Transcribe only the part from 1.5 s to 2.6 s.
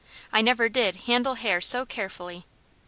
so carefully.